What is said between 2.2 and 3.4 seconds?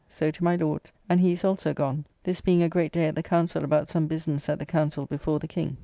this being a great day at the